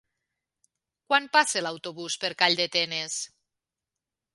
[1.11, 3.23] Quan passa l'autobús per Calldetenes?